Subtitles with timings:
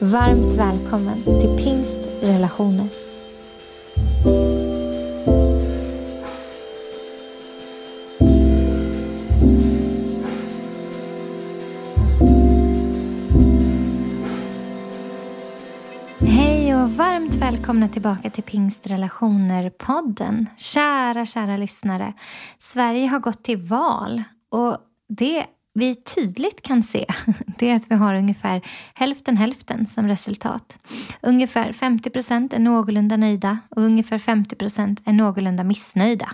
[0.00, 2.86] Varmt välkommen till Pingst Relationer.
[16.18, 20.46] Hej och varmt välkomna tillbaka till Pingstrelationer-podden.
[20.56, 22.12] Kära, kära lyssnare.
[22.58, 24.78] Sverige har gått till val och
[25.08, 27.06] det vi tydligt kan se
[27.58, 28.60] det är att vi har ungefär
[28.94, 30.78] hälften hälften som resultat.
[31.22, 36.30] Ungefär 50 procent är någorlunda nöjda och ungefär 50 procent är någorlunda missnöjda.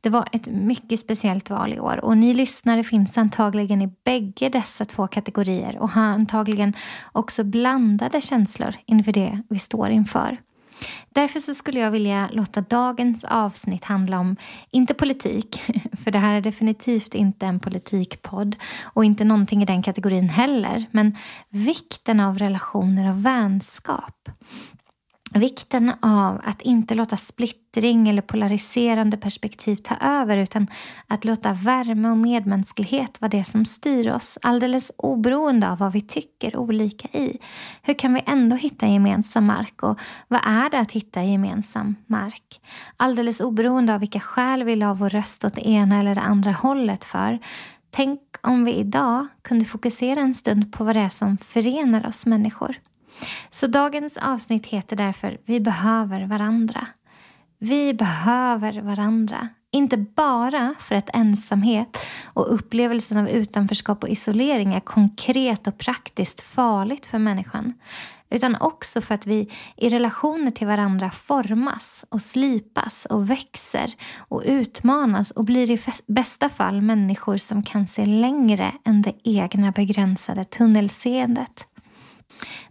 [0.00, 4.48] Det var ett mycket speciellt val i år och ni lyssnare finns antagligen i bägge
[4.48, 6.76] dessa två kategorier och har antagligen
[7.12, 10.38] också blandade känslor inför det vi står inför.
[11.08, 14.36] Därför så skulle jag vilja låta dagens avsnitt handla om,
[14.70, 15.62] inte politik,
[16.04, 20.84] för det här är definitivt inte en politikpodd och inte någonting i den kategorin heller,
[20.90, 21.16] men
[21.48, 24.28] vikten av relationer och vänskap.
[25.34, 30.66] Vikten av att inte låta splittring eller polariserande perspektiv ta över utan
[31.06, 36.00] att låta värme och medmänsklighet vara det som styr oss alldeles oberoende av vad vi
[36.00, 37.38] tycker olika i.
[37.82, 42.60] Hur kan vi ändå hitta gemensam mark och vad är det att hitta gemensam mark?
[42.96, 46.52] Alldeles oberoende av vilka skäl vi la vår röst åt det ena eller det andra
[46.52, 47.38] hållet för.
[47.90, 52.26] Tänk om vi idag kunde fokusera en stund på vad det är som förenar oss
[52.26, 52.76] människor.
[53.50, 56.86] Så dagens avsnitt heter därför Vi behöver varandra.
[57.58, 59.48] Vi behöver varandra.
[59.70, 66.40] Inte bara för att ensamhet och upplevelsen av utanförskap och isolering är konkret och praktiskt
[66.40, 67.74] farligt för människan
[68.32, 74.42] utan också för att vi i relationer till varandra formas och slipas och växer och
[74.46, 80.44] utmanas och blir i bästa fall människor som kan se längre än det egna begränsade
[80.44, 81.66] tunnelseendet.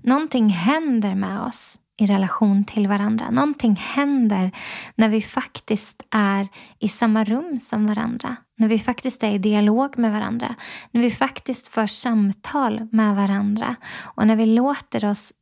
[0.01, 3.29] Någonting händer med oss i relation till varandra.
[3.29, 4.51] Någonting händer
[4.95, 6.47] när vi faktiskt är
[6.79, 8.35] i samma rum som varandra.
[8.57, 10.55] När vi faktiskt är i dialog med varandra.
[10.91, 13.75] När vi faktiskt för samtal med varandra.
[14.15, 15.33] Och när vi låter oss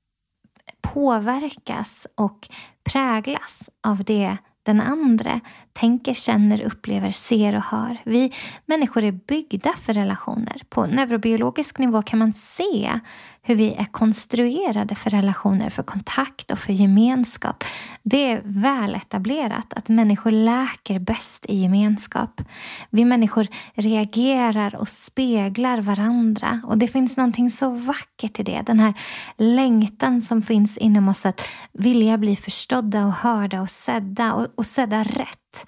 [0.81, 2.47] påverkas och
[2.83, 5.39] präglas av det den andra
[5.73, 7.97] tänker, känner, upplever, ser och hör.
[8.05, 8.33] Vi
[8.65, 10.61] människor är byggda för relationer.
[10.69, 12.99] På neurobiologisk nivå kan man se
[13.49, 17.63] hur vi är konstruerade för relationer, för kontakt och för gemenskap.
[18.03, 22.41] Det är väl etablerat att människor läker bäst i gemenskap.
[22.89, 28.61] Vi människor reagerar och speglar varandra och det finns någonting så vackert i det.
[28.65, 28.93] Den här
[29.37, 34.65] längtan som finns inom oss att vilja bli förstådda och hörda och sedda och, och
[34.65, 35.65] sedda rätt.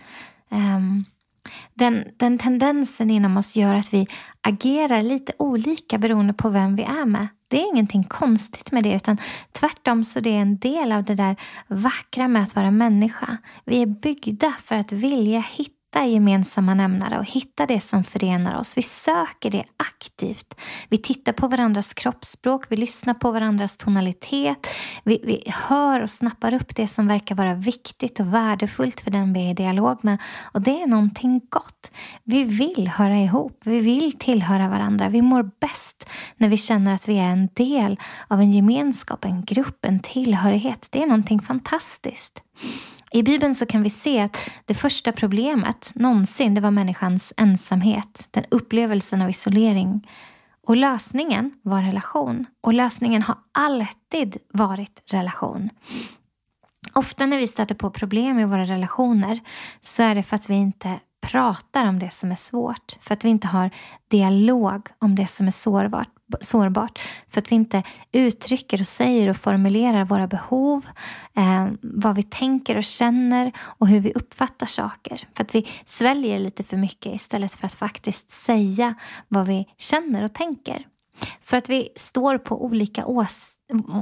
[0.49, 1.05] Um,
[1.73, 4.07] den, den tendensen inom oss gör att vi
[4.41, 7.27] agerar lite olika beroende på vem vi är med.
[7.51, 9.17] Det är ingenting konstigt med det utan
[9.51, 11.35] tvärtom så det är en del av det där
[11.67, 13.37] vackra med att vara människa.
[13.65, 18.59] Vi är byggda för att vilja hitta hitta gemensamma nämnare och hitta det som förenar
[18.59, 18.77] oss.
[18.77, 20.55] Vi söker det aktivt.
[20.89, 24.67] Vi tittar på varandras kroppsspråk, vi lyssnar på varandras tonalitet.
[25.03, 29.33] Vi, vi hör och snappar upp det som verkar vara viktigt och värdefullt för den
[29.33, 30.17] vi är i dialog med.
[30.53, 31.91] Och det är någonting gott.
[32.23, 35.09] Vi vill höra ihop, vi vill tillhöra varandra.
[35.09, 39.45] Vi mår bäst när vi känner att vi är en del av en gemenskap, en
[39.45, 40.87] grupp, en tillhörighet.
[40.91, 42.41] Det är någonting fantastiskt.
[43.13, 48.27] I Bibeln så kan vi se att det första problemet någonsin det var människans ensamhet,
[48.31, 50.07] den upplevelsen av isolering.
[50.67, 52.45] Och lösningen var relation.
[52.61, 55.69] Och lösningen har alltid varit relation.
[56.93, 59.39] Ofta när vi stöter på problem i våra relationer
[59.81, 62.97] så är det för att vi inte pratar om det som är svårt.
[63.01, 63.69] För att vi inte har
[64.07, 66.09] dialog om det som är sårbart
[66.41, 66.99] sårbart.
[67.29, 70.85] För att vi inte uttrycker och säger och formulerar våra behov,
[71.37, 75.27] eh, vad vi tänker och känner och hur vi uppfattar saker.
[75.33, 78.95] För att vi sväljer lite för mycket istället för att faktiskt säga
[79.27, 80.85] vad vi känner och tänker.
[81.43, 83.57] För att vi står på olika ås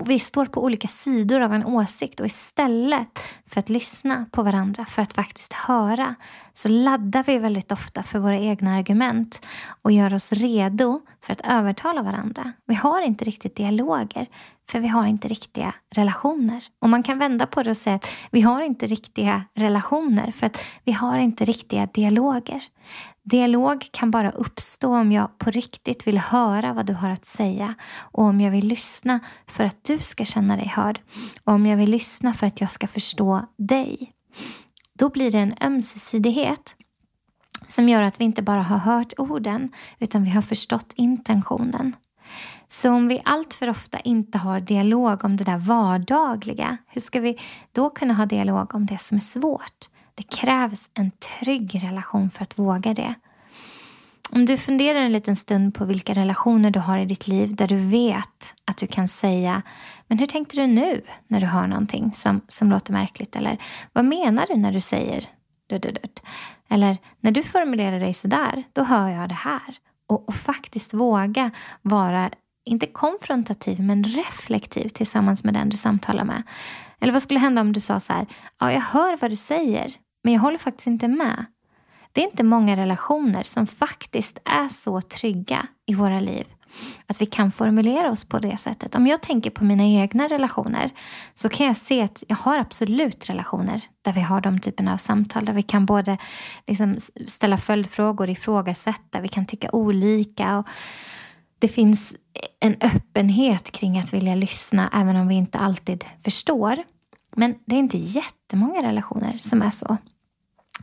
[0.05, 4.85] vi står på olika sidor av en åsikt och istället för att lyssna på varandra,
[4.85, 6.15] för att faktiskt höra,
[6.53, 9.41] så laddar vi väldigt ofta för våra egna argument
[9.81, 12.53] och gör oss redo för att övertala varandra.
[12.65, 14.27] Vi har inte riktigt dialoger,
[14.69, 16.63] för vi har inte riktiga relationer.
[16.81, 20.45] Och man kan vända på det och säga att vi har inte riktiga relationer för
[20.45, 22.63] att vi har inte riktiga dialoger.
[23.29, 27.75] Dialog kan bara uppstå om jag på riktigt vill höra vad du har att säga
[27.97, 30.99] och om jag vill lyssna för att du ska känna dig hörd
[31.43, 34.11] och om jag vill lyssna för att jag ska förstå dig.
[34.93, 36.75] Då blir det en ömsesidighet
[37.67, 41.95] som gör att vi inte bara har hört orden utan vi har förstått intentionen.
[42.67, 47.19] Så om vi allt för ofta inte har dialog om det där vardagliga, hur ska
[47.19, 47.39] vi
[47.71, 49.89] då kunna ha dialog om det som är svårt?
[50.19, 53.13] Det krävs en trygg relation för att våga det.
[54.31, 57.67] Om du funderar en liten stund på vilka relationer du har i ditt liv där
[57.67, 59.61] du vet att du kan säga
[60.07, 63.35] Men hur tänkte du nu när du hör någonting som, som låter märkligt?
[63.35, 63.57] Eller
[63.93, 65.25] vad menar du när du säger
[66.69, 69.77] Eller när du formulerar dig sådär, då hör jag det här.
[70.07, 71.51] Och, och faktiskt våga
[71.81, 72.29] vara,
[72.65, 76.43] inte konfrontativ, men reflektiv tillsammans med den du samtalar med.
[76.99, 78.25] Eller vad skulle hända om du sa så här,
[78.59, 81.45] ja jag hör vad du säger, men jag håller faktiskt inte med.
[82.11, 86.45] Det är inte många relationer som faktiskt är så trygga i våra liv
[87.07, 88.95] att vi kan formulera oss på det sättet.
[88.95, 90.89] Om jag tänker på mina egna relationer
[91.33, 94.97] så kan jag se att jag har absolut relationer där vi har de typerna av
[94.97, 96.17] samtal där vi kan både
[96.67, 100.57] liksom ställa följdfrågor, ifrågasätta, vi kan tycka olika.
[100.57, 100.67] Och
[101.59, 102.15] det finns
[102.59, 106.77] en öppenhet kring att vilja lyssna även om vi inte alltid förstår.
[107.35, 109.97] Men det är inte jättemånga relationer som är så.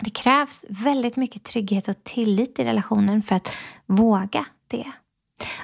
[0.00, 3.48] Det krävs väldigt mycket trygghet och tillit i relationen för att
[3.86, 4.92] våga det.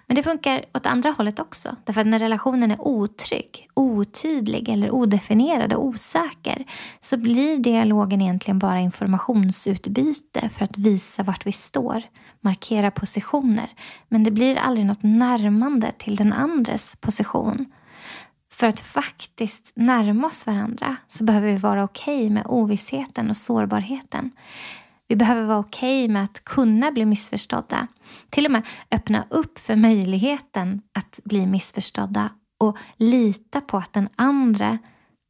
[0.06, 1.76] Men det funkar åt andra hållet också.
[1.84, 6.64] Därför att när relationen är otrygg, otydlig eller odefinierad och osäker
[7.00, 12.02] så blir dialogen egentligen bara informationsutbyte för att visa vart vi står,
[12.40, 13.70] markera positioner.
[14.08, 17.66] Men det blir aldrig något närmande till den andres position.
[18.52, 23.36] För att faktiskt närma oss varandra så behöver vi vara okej okay med ovissheten och
[23.36, 24.30] sårbarheten.
[25.08, 27.86] Vi behöver vara okej okay med att kunna bli missförstådda.
[28.30, 34.08] Till och med öppna upp för möjligheten att bli missförstådda och lita på att den
[34.16, 34.78] andra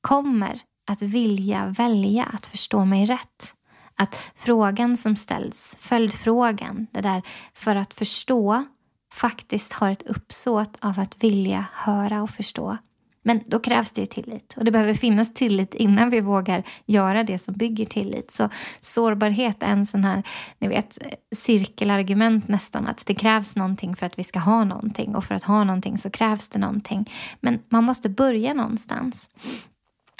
[0.00, 0.60] kommer
[0.90, 3.54] att vilja välja att förstå mig rätt.
[3.94, 7.22] Att frågan som ställs, följdfrågan, det där
[7.54, 8.64] för att förstå
[9.12, 12.78] faktiskt har ett uppsåt av att vilja höra och förstå.
[13.22, 17.24] Men då krävs det ju tillit och det behöver finnas tillit innan vi vågar göra
[17.24, 18.30] det som bygger tillit.
[18.30, 18.48] Så
[18.80, 20.22] sårbarhet är en sån här,
[20.58, 20.98] ni vet,
[21.34, 25.44] cirkelargument nästan att det krävs någonting för att vi ska ha någonting och för att
[25.44, 27.10] ha någonting så krävs det någonting.
[27.40, 29.30] Men man måste börja någonstans.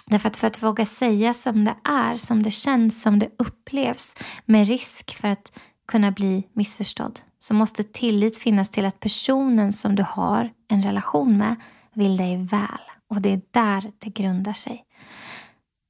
[0.06, 4.16] Därför att för att våga säga som det är, som det känns, som det upplevs
[4.44, 5.52] med risk för att
[5.88, 11.37] kunna bli missförstådd så måste tillit finnas till att personen som du har en relation
[11.37, 11.56] med
[11.94, 12.92] vill dig väl.
[13.12, 14.85] Och det är där det grundar sig.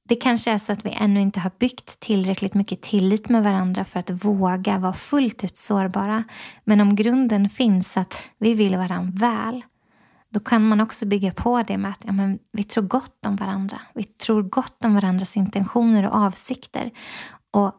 [0.09, 3.85] Det kanske är så att vi ännu inte har byggt tillräckligt mycket tillit med varandra
[3.85, 6.23] för att våga vara fullt ut sårbara.
[6.63, 9.61] Men om grunden finns att vi vill varandra väl,
[10.29, 13.35] då kan man också bygga på det med att ja, men vi tror gott om
[13.35, 13.81] varandra.
[13.93, 16.91] Vi tror gott om varandras intentioner och avsikter.
[17.51, 17.71] Och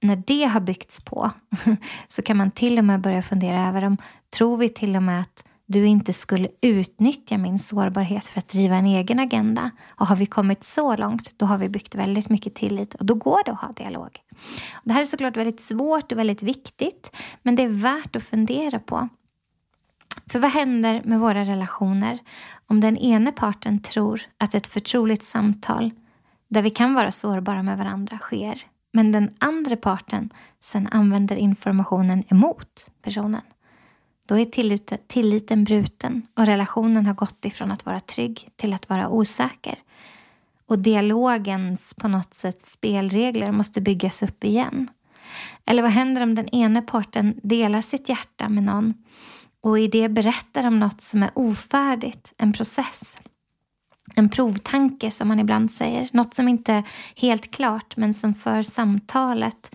[0.00, 1.30] när det har byggts på
[2.08, 3.96] så kan man till och med börja fundera över om
[4.36, 8.76] tror vi till och med att du inte skulle utnyttja min sårbarhet för att driva
[8.76, 9.70] en egen agenda.
[9.88, 13.14] Och har vi kommit så långt, då har vi byggt väldigt mycket tillit och då
[13.14, 14.18] går det att ha dialog.
[14.84, 18.78] Det här är såklart väldigt svårt och väldigt viktigt, men det är värt att fundera
[18.78, 19.08] på.
[20.26, 22.18] För vad händer med våra relationer
[22.66, 25.90] om den ena parten tror att ett förtroligt samtal
[26.48, 32.24] där vi kan vara sårbara med varandra sker, men den andra parten sen använder informationen
[32.28, 33.42] emot personen?
[34.28, 34.44] Då är
[35.06, 39.78] tilliten bruten och relationen har gått ifrån att vara trygg till att vara osäker.
[40.66, 44.90] Och dialogens på något sätt spelregler måste byggas upp igen.
[45.64, 48.94] Eller vad händer om den ena parten delar sitt hjärta med någon
[49.60, 53.18] och i det berättar om något som är ofärdigt, en process.
[54.14, 56.84] En provtanke som man ibland säger, något som inte är
[57.16, 59.70] helt klart men som för samtalet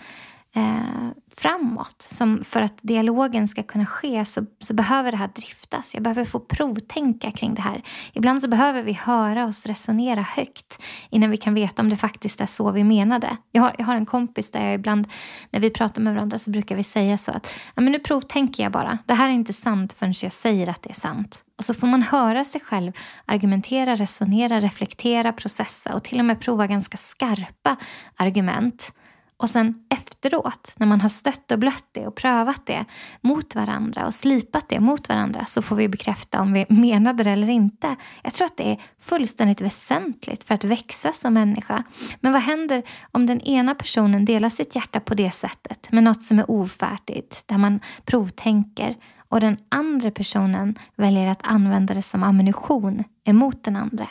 [0.56, 2.02] eh, framåt.
[2.02, 5.94] Som för att dialogen ska kunna ske så, så behöver det här dryftas.
[5.94, 7.82] Jag behöver få provtänka kring det här.
[8.14, 12.42] Ibland så behöver vi höra oss resonera högt innan vi kan veta om det faktiskt
[12.42, 13.38] är så vi menade.
[13.52, 15.08] Jag har, jag har en kompis där jag ibland,
[15.50, 18.64] när vi pratar med varandra så brukar vi säga så att ja, men nu provtänker
[18.64, 18.98] jag bara.
[19.06, 21.44] Det här är inte sant förrän jag säger att det är sant.
[21.58, 22.92] Och så får man höra sig själv
[23.26, 27.76] argumentera, resonera, reflektera, processa och till och med prova ganska skarpa
[28.16, 28.94] argument
[29.38, 32.86] och sen efteråt, när man har stött och blött det och prövat det
[33.22, 37.32] mot varandra och slipat det mot varandra så får vi bekräfta om vi menade det
[37.32, 37.96] eller inte.
[38.24, 41.84] Jag tror att det är fullständigt väsentligt för att växa som människa.
[42.20, 46.24] Men vad händer om den ena personen delar sitt hjärta på det sättet med något
[46.24, 48.96] som är ofärdigt, där man provtänker
[49.30, 54.08] och den andra personen väljer att använda det som ammunition emot den andra?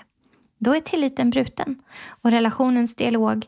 [0.59, 1.79] Då är tilliten bruten
[2.23, 3.47] och relationens dialog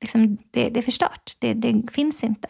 [0.00, 1.36] liksom, det, det är förstört.
[1.38, 2.48] Det, det finns inte.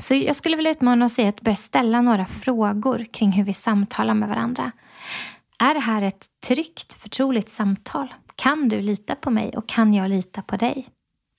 [0.00, 3.54] Så jag skulle vilja utmana oss i att börja ställa några frågor kring hur vi
[3.54, 4.72] samtalar med varandra.
[5.58, 8.14] Är det här ett tryggt, förtroligt samtal?
[8.36, 10.86] Kan du lita på mig och kan jag lita på dig?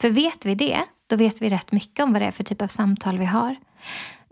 [0.02, 2.62] För vet vi det, då vet vi rätt mycket om vad det är för typ
[2.62, 3.56] av samtal vi har.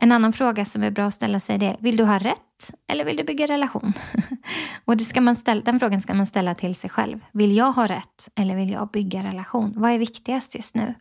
[0.03, 3.05] En annan fråga som är bra att ställa sig är vill du ha rätt eller
[3.05, 3.93] vill du bygga relation?
[4.85, 7.19] och det ska man ställa, den frågan ska man ställa till sig själv.
[7.31, 9.73] Vill jag ha rätt eller vill jag bygga relation?
[9.75, 10.93] Vad är viktigast just nu?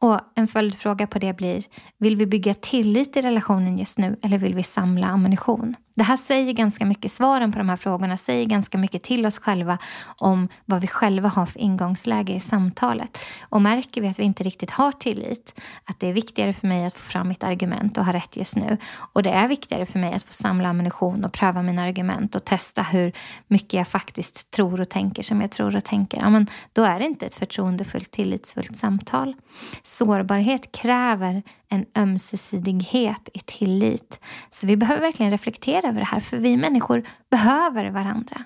[0.00, 1.64] Och en följdfråga på det blir,
[1.98, 5.76] vill vi bygga tillit i relationen just nu eller vill vi samla ammunition?
[5.94, 9.38] Det här säger ganska mycket, svaren på de här frågorna säger ganska mycket till oss
[9.38, 13.18] själva om vad vi själva har för ingångsläge i samtalet.
[13.42, 16.86] Och märker vi att vi inte riktigt har tillit, att det är viktigare för mig
[16.86, 18.76] att få fram mitt argument och ha rätt just nu
[19.12, 22.44] och det är viktigare för mig att få samla ammunition och pröva mina argument och
[22.44, 23.12] testa hur
[23.46, 26.98] mycket jag faktiskt tror och tänker som jag tror och tänker, ja, men då är
[26.98, 29.34] det inte ett förtroendefullt, tillitsfullt samtal.
[29.82, 34.20] Sårbarhet kräver en ömsesidighet i tillit.
[34.50, 38.44] Så vi behöver verkligen reflektera över det här, för vi människor behöver varandra.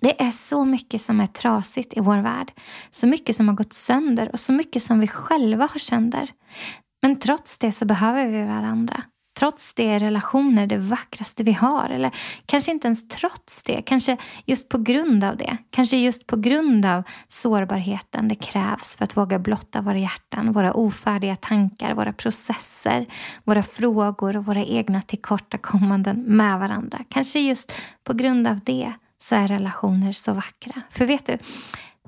[0.00, 2.52] Det är så mycket som är trasigt i vår värld.
[2.90, 6.30] Så mycket som har gått sönder och så mycket som vi själva har sönder.
[7.02, 9.02] Men trots det så behöver vi varandra.
[9.34, 11.90] Trots det är relationer det vackraste vi har.
[11.90, 12.10] Eller
[12.46, 13.82] kanske inte ens trots det.
[13.82, 15.56] Kanske just på grund av det.
[15.70, 20.72] Kanske just på grund av sårbarheten det krävs för att våga blotta våra hjärtan, våra
[20.72, 23.06] ofärdiga tankar, våra processer,
[23.44, 27.04] våra frågor och våra egna tillkortakommanden med varandra.
[27.08, 27.72] Kanske just
[28.04, 30.82] på grund av det så är relationer så vackra.
[30.90, 31.38] För vet du,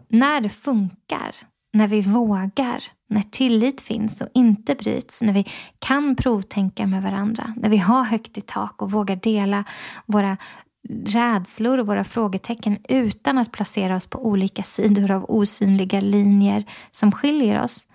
[0.09, 1.37] när det funkar,
[1.73, 5.47] när vi vågar, när tillit finns och inte bryts, när vi
[5.79, 9.65] kan provtänka med varandra, när vi har högt i tak och vågar dela
[10.07, 10.37] våra
[11.05, 17.13] rädslor och våra frågetecken utan att placera oss på olika sidor av osynliga linjer som
[17.13, 17.89] skiljer oss,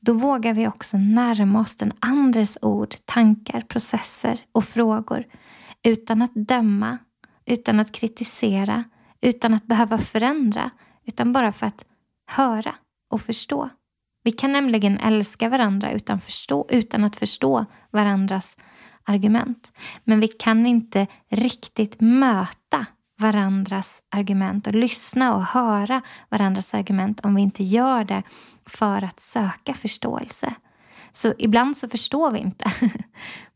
[0.00, 5.24] då vågar vi också närma oss den andres ord, tankar, processer och frågor
[5.82, 6.98] utan att döma,
[7.46, 8.84] utan att kritisera,
[9.20, 10.70] utan att behöva förändra,
[11.06, 11.84] utan bara för att
[12.26, 12.74] höra
[13.10, 13.70] och förstå.
[14.24, 18.56] Vi kan nämligen älska varandra utan, förstå, utan att förstå varandras
[19.04, 19.72] argument.
[20.04, 22.86] Men vi kan inte riktigt möta
[23.18, 28.22] varandras argument och lyssna och höra varandras argument om vi inte gör det
[28.66, 30.54] för att söka förståelse.
[31.12, 32.72] Så ibland så förstår vi inte.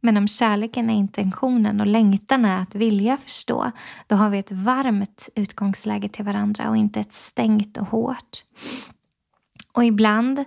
[0.01, 3.71] Men om kärleken är intentionen och längtan är att vilja förstå,
[4.07, 8.45] då har vi ett varmt utgångsläge till varandra och inte ett stängt och hårt.
[9.79, 10.45] Och ibland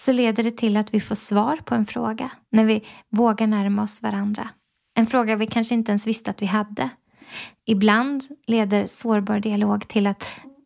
[0.00, 3.82] så leder det till att vi får svar på en fråga när vi vågar närma
[3.82, 4.48] oss varandra.
[4.94, 6.90] En fråga vi kanske inte ens visste att vi hade.
[7.66, 10.24] Ibland leder sårbar dialog till att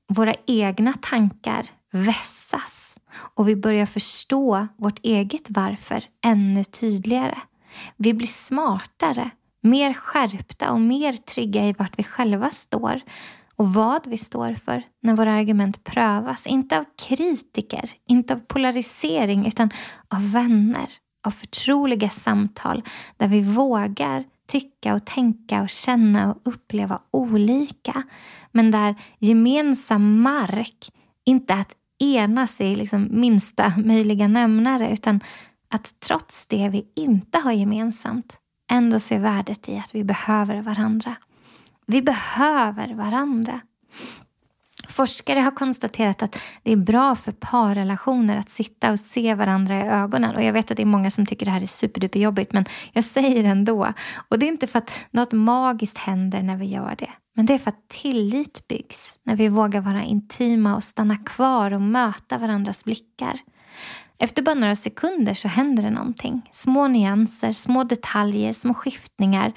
[0.09, 2.99] våra egna tankar vässas
[3.35, 7.38] och vi börjar förstå vårt eget varför ännu tydligare.
[7.97, 13.00] Vi blir smartare, mer skärpta och mer trygga i vart vi själva står
[13.58, 16.46] och vad vi står för när våra argument prövas.
[16.46, 19.70] Inte av kritiker, inte av polarisering utan
[20.08, 20.88] av vänner,
[21.26, 22.82] av förtroliga samtal
[23.16, 28.02] där vi vågar tycka och tänka och känna och uppleva olika.
[28.52, 30.92] Men där gemensam mark
[31.24, 35.20] inte är att enas i liksom minsta möjliga nämnare utan
[35.68, 38.38] att trots det vi inte har gemensamt
[38.70, 41.16] ändå se värdet i att vi behöver varandra.
[41.90, 43.61] Vi behöver varandra.
[44.88, 49.88] Forskare har konstaterat att det är bra för parrelationer att sitta och se varandra i
[49.88, 50.37] ögonen.
[50.37, 53.04] Och Jag vet att det är många som tycker det här är superduperjobbigt men jag
[53.04, 53.92] säger det ändå.
[54.28, 57.11] Och det är inte för att något magiskt händer när vi gör det.
[57.35, 61.73] Men det är för att tillit byggs när vi vågar vara intima och stanna kvar
[61.73, 63.40] och möta varandras blickar.
[64.18, 66.49] Efter bara några sekunder så händer det någonting.
[66.52, 69.52] Små nyanser, små detaljer, små skiftningar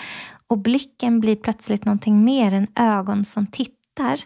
[0.52, 4.20] och blicken blir plötsligt någonting mer än ögon som tittar.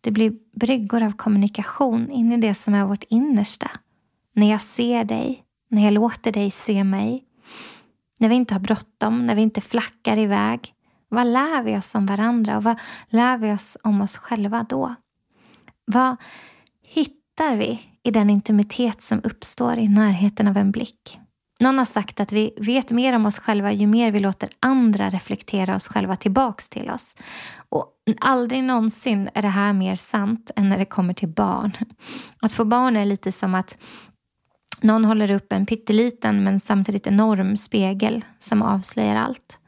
[0.00, 3.70] Det blir bryggor av kommunikation in i det som är vårt innersta.
[4.34, 7.24] När jag ser dig, när jag låter dig se mig.
[8.18, 10.74] När vi inte har bråttom, när vi inte flackar iväg.
[11.08, 14.94] Vad lär vi oss om varandra och vad lär vi oss om oss själva då?
[15.84, 16.16] Vad
[16.82, 21.18] hittar vi i den intimitet som uppstår i närheten av en blick?
[21.62, 25.10] Någon har sagt att vi vet mer om oss själva ju mer vi låter andra
[25.10, 27.16] reflektera oss själva tillbaks till oss.
[27.68, 27.86] Och
[28.20, 31.72] aldrig någonsin är det här mer sant än när det kommer till barn.
[32.40, 33.76] Att få barn är lite som att
[34.80, 39.58] någon håller upp en pytteliten men samtidigt enorm spegel som avslöjar allt.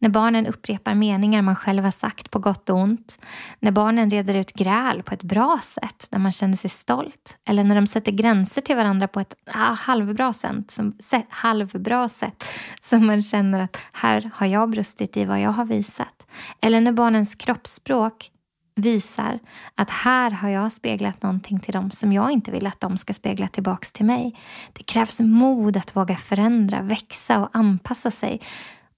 [0.00, 3.18] När barnen upprepar meningar man själv har sagt på gott och ont.
[3.60, 7.36] När barnen reder ut gräl på ett bra sätt där man känner sig stolt.
[7.46, 10.96] Eller när de sätter gränser till varandra på ett ah, halvbra, sätt, som,
[11.28, 12.44] halvbra sätt
[12.80, 16.26] som man känner att här har jag brustit i vad jag har visat.
[16.60, 18.30] Eller när barnens kroppsspråk
[18.74, 19.38] visar
[19.74, 23.14] att här har jag speglat någonting till dem som jag inte vill att de ska
[23.14, 24.36] spegla tillbaks till mig.
[24.72, 28.40] Det krävs mod att våga förändra, växa och anpassa sig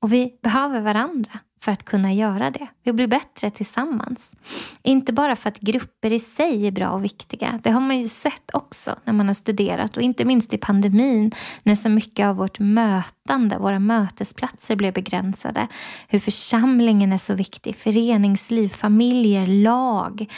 [0.01, 2.69] och vi behöver varandra för att kunna göra det.
[2.83, 4.37] Vi blir bättre tillsammans.
[4.83, 7.61] Inte bara för att grupper i sig är bra och viktiga.
[7.63, 11.33] Det har man ju sett också när man har studerat och inte minst i pandemin
[11.63, 15.67] när så mycket av vårt mötande, våra mötesplatser blev begränsade.
[16.09, 20.33] Hur församlingen är så viktig, föreningsliv, familjer, lag.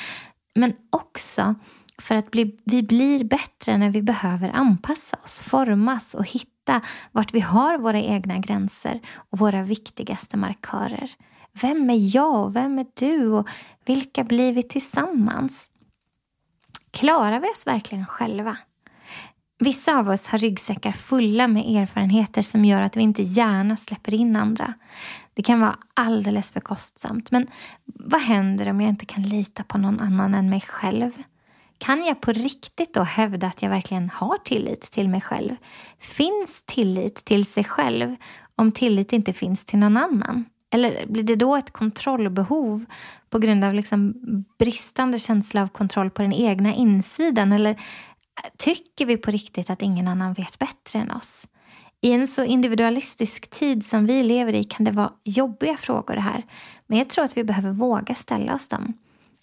[0.54, 1.54] Men också
[1.98, 6.51] för att bli, vi blir bättre när vi behöver anpassa oss, formas och hitta
[7.12, 9.00] vart vi har våra egna gränser
[9.30, 11.10] och våra viktigaste markörer.
[11.52, 13.48] Vem är jag och vem är du och
[13.84, 15.70] vilka blir vi tillsammans?
[16.90, 18.56] Klarar vi oss verkligen själva?
[19.58, 24.14] Vissa av oss har ryggsäckar fulla med erfarenheter som gör att vi inte gärna släpper
[24.14, 24.74] in andra.
[25.34, 27.30] Det kan vara alldeles för kostsamt.
[27.30, 27.46] Men
[27.84, 31.10] vad händer om jag inte kan lita på någon annan än mig själv?
[31.84, 35.56] Kan jag på riktigt då hävda att jag verkligen har tillit till mig själv?
[35.98, 38.16] Finns tillit till sig själv
[38.56, 40.44] om tillit inte finns till någon annan?
[40.74, 42.84] Eller blir det då ett kontrollbehov
[43.30, 44.14] på grund av liksom
[44.58, 47.52] bristande känsla av kontroll på den egna insidan?
[47.52, 47.80] Eller
[48.58, 51.48] tycker vi på riktigt att ingen annan vet bättre än oss?
[52.00, 56.20] I en så individualistisk tid som vi lever i kan det vara jobbiga frågor det
[56.20, 56.42] här.
[56.86, 58.94] Men jag tror att vi behöver våga ställa oss dem.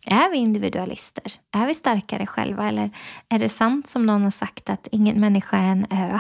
[0.05, 1.33] Är vi individualister?
[1.51, 2.69] Är vi starkare själva?
[2.69, 2.89] Eller
[3.29, 6.19] är det sant som någon har sagt att ingen människa är en ö?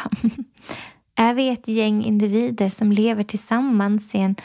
[1.15, 4.35] är vi ett gäng individer som lever tillsammans i en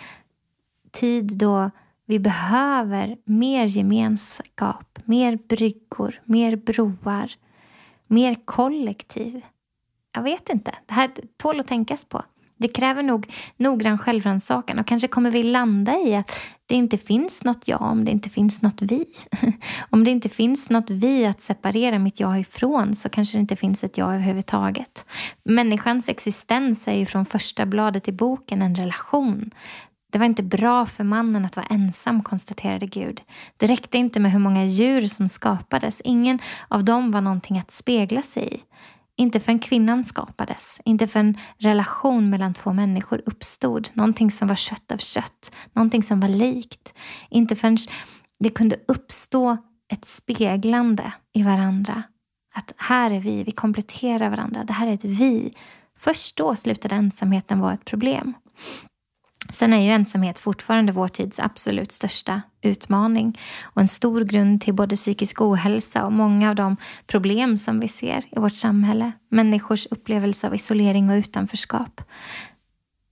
[0.93, 1.71] tid då
[2.07, 7.33] vi behöver mer gemenskap, mer bryggor, mer broar,
[8.07, 9.41] mer kollektiv?
[10.15, 10.75] Jag vet inte.
[10.87, 12.23] Det här tål att tänkas på.
[12.57, 17.45] Det kräver nog noggrann självrannsakan och kanske kommer vi landa i att det inte finns
[17.45, 19.07] något jag om det inte finns något vi.
[19.91, 23.57] om det inte finns något vi att separera mitt jag ifrån så kanske det inte
[23.57, 25.07] finns ett jag överhuvudtaget.
[25.43, 29.51] Människans existens är ju från första bladet i boken en relation.
[30.13, 33.23] Det var inte bra för mannen att vara ensam, konstaterade Gud.
[33.57, 36.03] Det räckte inte med hur många djur som skapades.
[36.05, 38.61] Ingen av dem var någonting att spegla sig i.
[39.17, 43.89] Inte förrän kvinnan skapades, inte förrän relation mellan två människor uppstod.
[43.93, 46.95] Någonting som var kött av kött, någonting som var likt.
[47.31, 47.79] Inte förrän
[48.39, 49.57] det kunde uppstå
[49.93, 52.03] ett speglande i varandra.
[52.55, 55.55] Att här är vi, vi kompletterar varandra, det här är ett vi.
[55.99, 58.35] Först då slutade ensamheten vara ett problem.
[59.55, 64.75] Sen är ju ensamhet fortfarande vår tids absolut största utmaning och en stor grund till
[64.75, 69.13] både psykisk ohälsa och många av de problem som vi ser i vårt samhälle.
[69.31, 72.01] Människors upplevelse av isolering och utanförskap.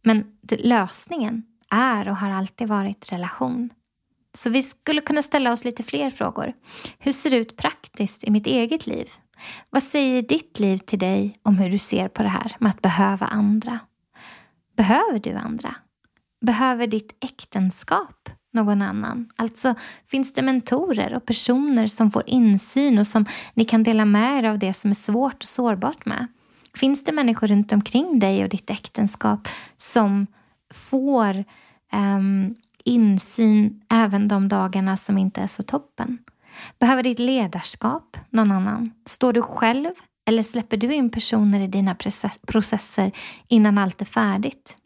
[0.05, 3.71] Men lösningen är och har alltid varit relation.
[4.35, 6.53] Så vi skulle kunna ställa oss lite fler frågor.
[6.99, 9.09] Hur ser det ut praktiskt i mitt eget liv?
[9.71, 12.83] Vad säger ditt liv till dig om hur du ser på det här med att
[12.83, 13.79] behöva andra?
[14.77, 15.75] Behöver du andra?
[16.43, 19.31] Behöver ditt äktenskap någon annan?
[19.37, 19.75] Alltså,
[20.07, 24.49] finns det mentorer och personer som får insyn och som ni kan dela med er
[24.49, 26.27] av det som är svårt och sårbart med?
[26.75, 30.27] Finns det människor runt omkring dig och ditt äktenskap som
[30.75, 31.45] får
[31.93, 36.19] um, insyn även de dagarna som inte är så toppen?
[36.79, 38.91] Behöver ditt ledarskap någon annan?
[39.07, 39.91] Står du själv
[40.25, 41.97] eller släpper du in personer i dina
[42.47, 43.13] processer
[43.49, 44.77] innan allt är färdigt?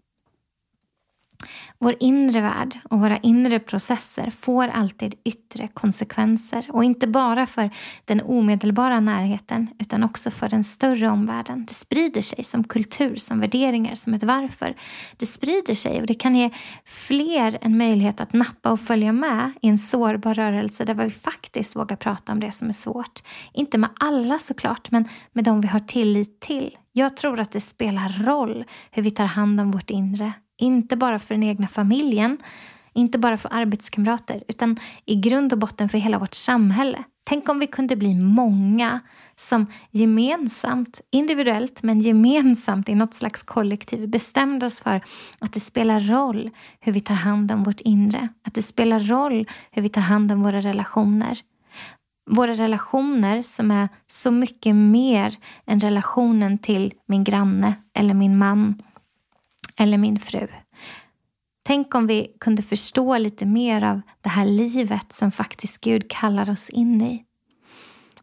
[1.79, 7.71] Vår inre värld och våra inre processer får alltid yttre konsekvenser och inte bara för
[8.05, 11.65] den omedelbara närheten utan också för den större omvärlden.
[11.69, 14.75] Det sprider sig som kultur, som värderingar, som ett varför.
[15.17, 16.51] Det sprider sig och det kan ge
[16.85, 21.77] fler en möjlighet att nappa och följa med i en sårbar rörelse där vi faktiskt
[21.77, 23.23] vågar prata om det som är svårt.
[23.53, 26.77] Inte med alla såklart, men med de vi har tillit till.
[26.93, 31.19] Jag tror att det spelar roll hur vi tar hand om vårt inre inte bara
[31.19, 32.39] för den egna familjen,
[32.93, 37.05] inte bara för arbetskamrater, utan i grund och botten för hela vårt samhälle.
[37.25, 39.01] Tänk om vi kunde bli många
[39.37, 45.01] som gemensamt, individuellt men gemensamt i något slags kollektiv bestämde oss för
[45.39, 48.29] att det spelar roll hur vi tar hand om vårt inre.
[48.45, 51.39] Att det spelar roll hur vi tar hand om våra relationer.
[52.31, 58.83] Våra relationer som är så mycket mer än relationen till min granne eller min man
[59.79, 60.49] eller min fru.
[61.67, 66.51] Tänk om vi kunde förstå lite mer av det här livet som faktiskt Gud kallar
[66.51, 67.23] oss in i.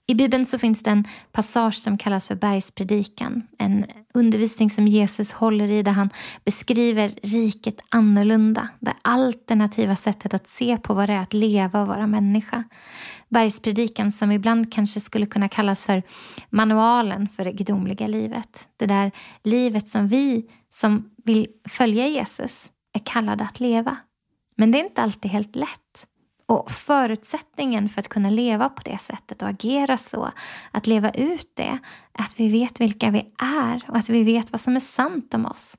[0.06, 3.48] I Bibeln så finns det en passage som kallas för bergspredikan.
[3.58, 6.10] En undervisning som Jesus håller i där han
[6.46, 8.70] beskriver riket annorlunda.
[8.80, 12.64] Det alternativa sättet att se på vad det är att leva och vara människa.
[13.34, 16.04] Bergspredikan som ibland kanske skulle kunna kallas för
[16.50, 18.68] manualen för det gudomliga livet.
[18.78, 19.12] Det där
[19.44, 23.98] livet som vi som vill följa Jesus är kallade att leva.
[24.56, 26.08] Men det är inte alltid helt lätt.
[26.46, 30.32] Och förutsättningen för att kunna leva på det sättet och agera så,
[30.72, 31.80] att leva ut det,
[32.14, 35.34] är att vi vet vilka vi är och att vi vet vad som är sant
[35.34, 35.78] om oss.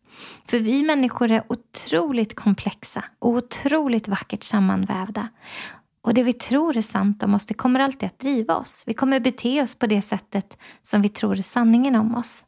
[0.48, 5.28] För vi människor är otroligt komplexa och otroligt vackert sammanvävda.
[6.04, 8.84] Och det vi tror är sant om oss, det kommer alltid att driva oss.
[8.86, 12.44] Vi kommer bete oss på det sättet som vi tror är sanningen om oss.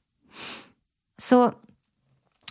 [1.23, 1.53] Så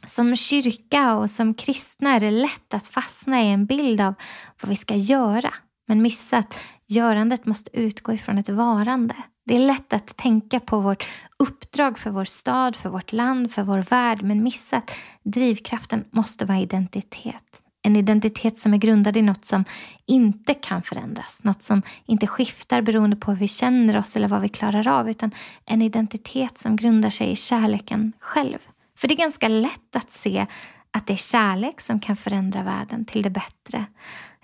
[0.04, 4.14] som kyrka och som kristna är det lätt att fastna i en bild av
[4.62, 5.54] vad vi ska göra.
[5.88, 9.16] Men missa att görandet måste utgå ifrån ett varande.
[9.46, 11.06] Det är lätt att tänka på vårt
[11.40, 14.92] uppdrag för vår stad, för vårt land, för vår värld men missa att
[15.24, 17.62] drivkraften måste vara identitet.
[17.86, 19.66] En identitet som är grundad i något som
[20.06, 21.44] inte kan förändras.
[21.44, 25.10] Något som inte skiftar beroende på hur vi känner oss eller vad vi klarar av.
[25.10, 25.32] Utan
[25.66, 28.58] en identitet som grundar sig i kärleken själv.
[28.98, 30.46] För det är ganska lätt att se
[30.92, 33.86] att det är kärlek som kan förändra världen till det bättre.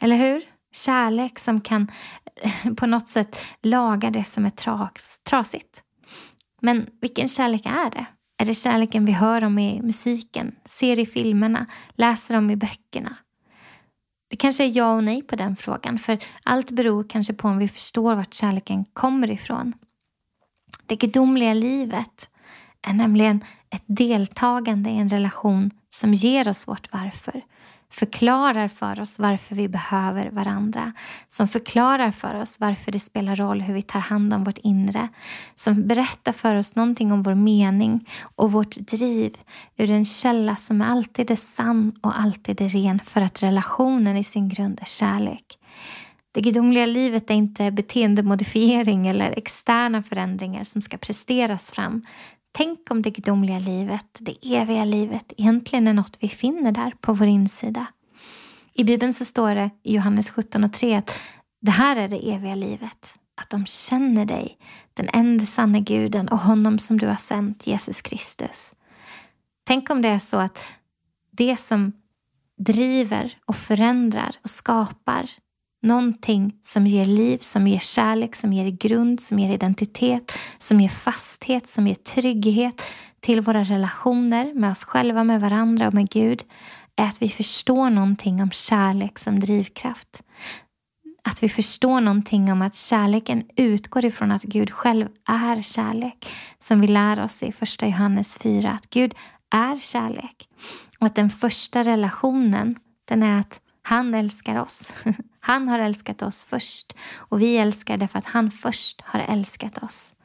[0.02, 0.42] Eller hur?
[0.74, 1.92] Kärlek som kan
[2.36, 5.84] eh, på något sätt laga det som är tras trasigt.
[6.62, 8.06] Men vilken kärlek är det?
[8.38, 13.18] Är det kärleken vi hör om i musiken, ser i filmerna, läser om i böckerna?
[14.32, 17.58] Det kanske är ja och nej på den frågan, för allt beror kanske på om
[17.58, 19.74] vi förstår vart kärleken kommer ifrån.
[20.86, 22.30] Det gudomliga livet
[22.88, 27.42] är nämligen ett deltagande i en relation som ger oss vårt varför.
[27.92, 30.94] Förklarar för oss varför vi behöver varandra.
[31.28, 35.08] Som förklarar för oss varför det spelar roll hur vi tar hand om vårt inre.
[35.56, 39.38] Som berättar för oss någonting om vår mening och vårt driv
[39.78, 44.24] ur en källa som alltid är sann och alltid är ren för att relationen i
[44.24, 45.58] sin grund är kärlek.
[46.34, 52.06] Det gudomliga livet är inte beteendemodifiering eller externa förändringar som ska presteras fram.
[52.52, 57.14] Tänk om det gudomliga livet, det eviga livet, egentligen är något vi finner där på
[57.14, 57.86] vår insida.
[58.74, 61.20] I Bibeln så står det i Johannes 17 och 3 att
[61.62, 63.20] det här är det eviga livet.
[63.42, 64.58] Att de känner dig,
[64.94, 68.76] den enda sanna guden och honom som du har sänt, Jesus Kristus.
[69.64, 70.60] Tänk om det är så att
[71.32, 71.92] det som
[72.58, 75.30] driver och förändrar och skapar
[75.84, 80.90] Någonting som ger liv, som ger kärlek, som ger grund, som ger identitet, som ger
[80.90, 82.82] fasthet, som ger trygghet
[83.20, 86.44] till våra relationer med oss själva, med varandra och med Gud
[86.96, 90.24] är att vi förstår någonting om kärlek som drivkraft.
[91.24, 96.28] Att vi förstår någonting om att kärleken utgår ifrån att Gud själv är kärlek.
[96.60, 99.14] Som vi lär oss i första Johannes 4, att Gud
[99.52, 100.50] är kärlek.
[101.00, 104.94] Och att den första relationen, den är att han älskar oss.
[105.42, 110.16] Han har älskat oss först och vi älskar därför att han först har älskat oss.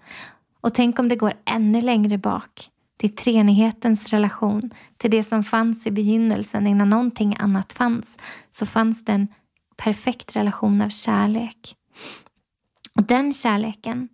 [0.60, 5.86] Och tänk om det går ännu längre bak till treenighetens relation, till det som fanns
[5.86, 8.18] i begynnelsen innan någonting annat fanns,
[8.50, 9.28] så fanns det en
[9.76, 11.76] perfekt relation av kärlek.
[12.94, 14.08] Och den kärleken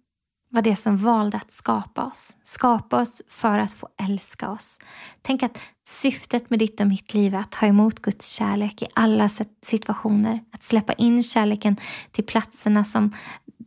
[0.53, 2.37] var det som valde att skapa oss.
[2.43, 4.81] Skapa oss för att få älska oss.
[5.23, 8.87] Tänk att syftet med ditt och mitt liv är att ta emot Guds kärlek i
[8.95, 9.29] alla
[9.63, 10.41] situationer.
[10.53, 11.77] Att släppa in kärleken
[12.11, 13.13] till platserna som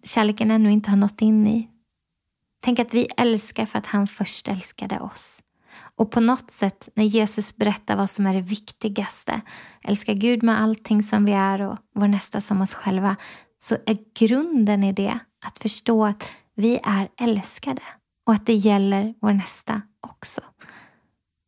[0.04, 1.70] kärleken ännu inte har nått in i.
[2.64, 5.44] Tänk att vi älskar för att han först älskade oss.
[5.96, 9.42] Och på något sätt när Jesus berättar vad som är det viktigaste,
[9.84, 13.16] älska Gud med allting som vi är och vår nästa som oss själva,
[13.58, 16.24] så är grunden i det att förstå att
[16.56, 17.82] vi är älskade
[18.26, 20.42] och att det gäller vår nästa också.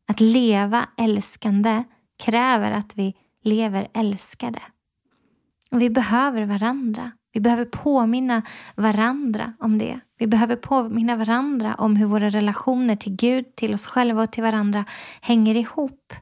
[0.08, 1.84] Att leva älskande
[2.18, 4.62] kräver att vi lever älskade.
[5.70, 7.12] Och vi behöver varandra.
[7.32, 8.42] Vi behöver påminna
[8.74, 10.00] varandra om det.
[10.18, 14.42] Vi behöver påminna varandra om hur våra relationer till Gud, till oss själva och till
[14.42, 14.84] varandra
[15.20, 16.12] hänger ihop.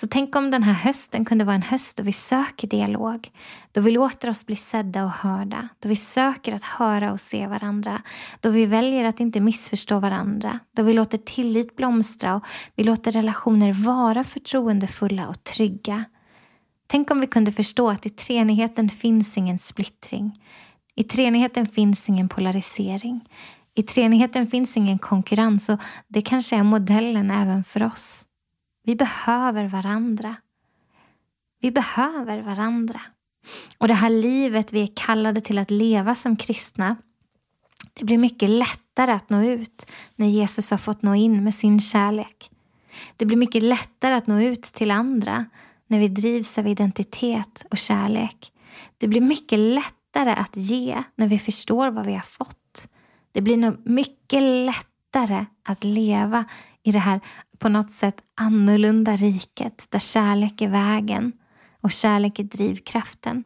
[0.00, 3.30] Så tänk om den här hösten kunde vara en höst då vi söker dialog.
[3.72, 5.68] Då vi låter oss bli sedda och hörda.
[5.78, 8.02] Då vi söker att höra och se varandra.
[8.40, 10.58] Då vi väljer att inte missförstå varandra.
[10.76, 16.04] Då vi låter tillit blomstra och vi låter relationer vara förtroendefulla och trygga.
[16.86, 20.44] Tänk om vi kunde förstå att i treenigheten finns ingen splittring.
[20.94, 23.28] I treenigheten finns ingen polarisering.
[23.74, 28.27] I treenigheten finns ingen konkurrens och det kanske är modellen även för oss.
[28.88, 30.36] Vi behöver varandra.
[31.60, 33.00] Vi behöver varandra.
[33.78, 36.96] Och det här livet vi är kallade till att leva som kristna,
[37.94, 41.80] det blir mycket lättare att nå ut när Jesus har fått nå in med sin
[41.80, 42.50] kärlek.
[43.16, 45.44] Det blir mycket lättare att nå ut till andra
[45.86, 48.52] när vi drivs av identitet och kärlek.
[48.98, 52.88] Det blir mycket lättare att ge när vi förstår vad vi har fått.
[53.32, 56.44] Det blir nog mycket lättare att leva
[56.82, 57.20] i det här
[57.58, 61.32] på något sätt annorlunda riket där kärlek är vägen
[61.80, 63.44] och kärlek är drivkraften.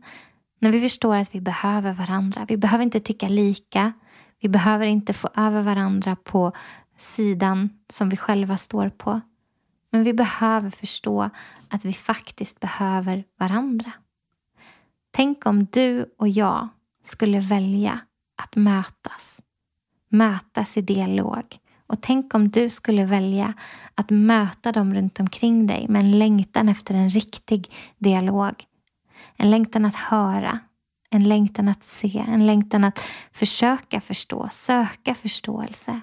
[0.59, 2.47] När vi förstår att vi behöver varandra.
[2.49, 3.93] Vi behöver inte tycka lika.
[4.41, 6.53] Vi behöver inte få över varandra på
[6.97, 9.21] sidan som vi själva står på.
[9.91, 11.31] Men vi behöver förstå
[11.69, 13.93] att vi faktiskt behöver varandra.
[15.11, 16.69] Tänk om du och jag
[17.05, 18.01] skulle välja
[18.43, 19.43] att mötas.
[20.09, 21.59] Mötas i dialog.
[21.93, 23.55] Och tänk om du skulle välja
[23.95, 28.65] att möta dem runt omkring dig med en längtan efter en riktig dialog.
[29.37, 30.59] En längtan att höra,
[31.11, 32.99] en längtan att se, en längtan att
[33.33, 36.01] försöka förstå, söka förståelse.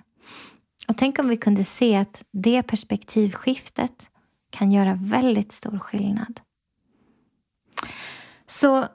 [0.87, 4.09] Och tänk om vi kunde se att det perspektivskiftet
[4.49, 6.39] kan göra väldigt stor skillnad.
[8.47, 8.87] Så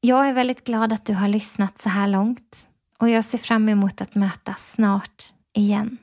[0.00, 3.68] jag är väldigt glad att du har lyssnat så här långt och jag ser fram
[3.68, 5.98] emot att mötas snart igen.